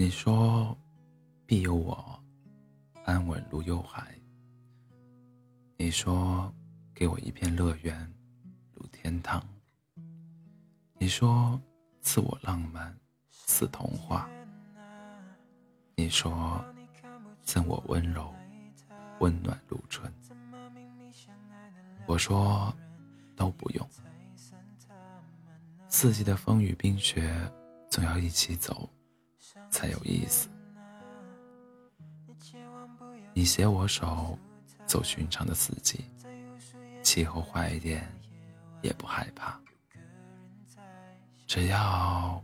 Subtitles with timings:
[0.00, 0.74] 你说，
[1.44, 2.18] 庇佑我，
[3.04, 4.18] 安稳如幽海。
[5.76, 6.50] 你说，
[6.94, 8.10] 给我一片乐园，
[8.72, 9.46] 如天堂。
[10.94, 11.60] 你说，
[12.00, 14.26] 赐我浪漫，似童话。
[15.96, 16.64] 你说，
[17.42, 18.34] 赠我温柔，
[19.18, 20.10] 温暖如春。
[22.06, 22.74] 我说，
[23.36, 23.86] 都不用。
[25.90, 27.30] 四季的风雨冰雪，
[27.90, 28.88] 总要一起走。
[29.70, 30.48] 才有意思。
[33.32, 34.38] 你携我手，
[34.86, 36.04] 走寻常的四季，
[37.02, 38.06] 气候坏一点
[38.82, 39.58] 也不害怕。
[41.46, 42.42] 只要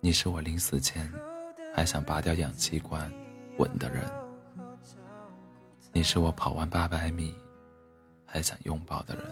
[0.00, 1.12] 你是我临死前
[1.74, 3.10] 还想拔掉氧气管
[3.58, 4.04] 吻的人，
[5.92, 7.34] 你是我跑完八百米
[8.24, 9.24] 还想拥抱的人，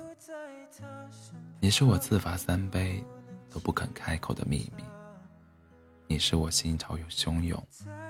[1.60, 3.04] 你是我自罚三杯
[3.50, 4.82] 都不肯开口的秘密。
[6.14, 7.60] 你是我心潮又汹涌，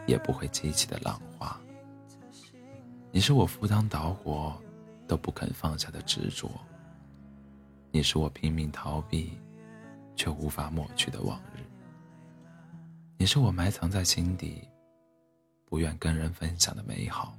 [0.07, 1.59] 也不会激起的浪花。
[3.11, 4.61] 你是我赴汤蹈火
[5.09, 6.51] 都不肯放下的执着。
[7.91, 9.39] 你是我拼命逃避，
[10.15, 11.61] 却无法抹去的往日。
[13.17, 14.69] 你是我埋藏在心底，
[15.65, 17.35] 不愿跟人分享的美好。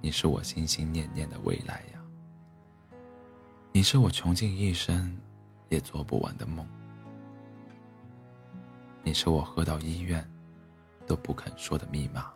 [0.00, 2.00] 你是我心心念念的未来呀。
[3.72, 5.14] 你是我穷尽一生
[5.68, 6.66] 也做不完的梦。
[9.08, 10.22] 你是我喝到医院
[11.06, 12.30] 都不肯说的密码。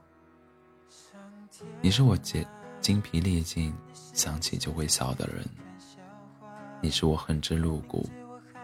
[1.83, 2.48] 你是我竭
[2.81, 3.75] 精疲力尽
[4.15, 5.45] 想起就会笑的人。
[6.81, 8.09] 你是我恨之入骨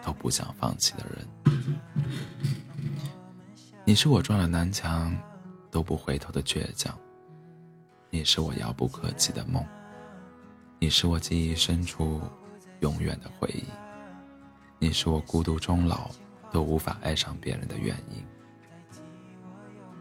[0.03, 1.29] 都不想放弃的人。
[3.84, 5.14] 你是我撞了南墙
[5.70, 6.98] 都不回头的倔强。
[8.09, 9.62] 你是我遥不可及的梦。
[10.79, 12.23] 你是我记忆深处
[12.81, 13.64] 永远的回忆。
[14.79, 16.11] 你是我孤独终老。
[16.51, 18.25] 都无法爱上别人的原因。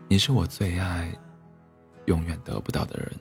[0.07, 1.11] 你是我最爱，
[2.05, 3.11] 永远得不到的人。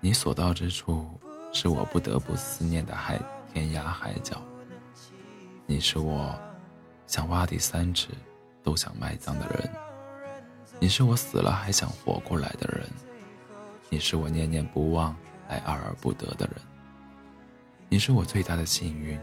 [0.00, 1.18] 你所到之处，
[1.52, 3.20] 是我不得不思念的海
[3.52, 4.40] 天涯海角。
[5.66, 6.32] 你是我
[7.08, 8.08] 想挖地三尺
[8.62, 9.68] 都想埋葬的人。
[10.78, 12.88] 你是我死了还想活过来的人。
[13.90, 15.16] 你是我念念不忘。
[15.48, 16.56] 爱爱而不得的人，
[17.88, 19.18] 你是我最大的幸运，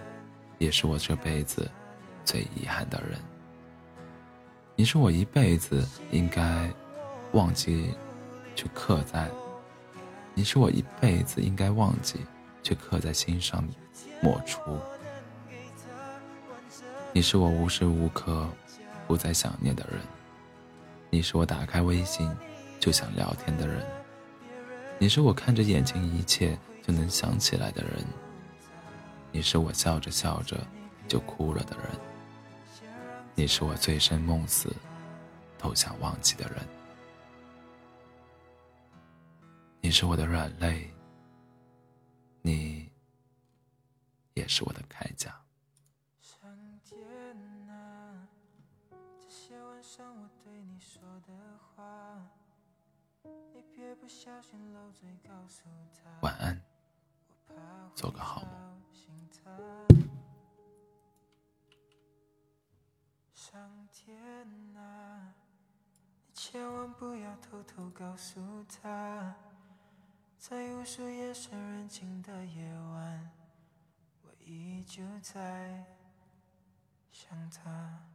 [0.57, 1.69] 也是我这辈子
[2.23, 3.19] 最遗憾的人。
[4.75, 6.69] 你是我一辈子应该
[7.33, 7.93] 忘记，
[8.55, 9.27] 却刻在；
[10.33, 12.19] 你是我一辈子应该忘记，
[12.63, 13.67] 却刻在心上
[14.21, 14.59] 抹除。
[17.11, 18.47] 你是我无时无刻
[19.07, 19.99] 不再想念的人，
[21.09, 22.27] 你是我打开微信
[22.79, 23.85] 就想聊天的人。
[24.99, 28.05] 你是我看着眼前一切就能想起来的人，
[29.31, 30.65] 你是我笑着笑着
[31.07, 31.85] 就哭了的人，
[33.35, 34.73] 你是我醉生梦死
[35.57, 36.65] 都想忘记的人，
[39.81, 40.89] 你是我的软肋，
[42.41, 42.89] 你
[44.35, 45.37] 也是我的铠甲。
[49.81, 51.83] 上我对你说的话
[56.21, 56.61] 晚安，
[57.95, 58.51] 做个好梦。
[63.33, 64.17] 上天
[64.75, 65.33] 啊，
[66.27, 69.35] 你千万不要偷偷告诉他，
[70.37, 73.31] 在无数夜深人静的夜晚，
[74.23, 75.85] 我依旧在
[77.11, 78.12] 想他。